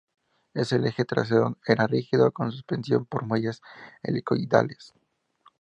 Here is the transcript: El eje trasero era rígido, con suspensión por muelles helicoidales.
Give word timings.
El 0.55 0.87
eje 0.87 1.05
trasero 1.05 1.59
era 1.63 1.85
rígido, 1.85 2.31
con 2.31 2.51
suspensión 2.51 3.05
por 3.05 3.27
muelles 3.27 3.61
helicoidales. 4.01 4.95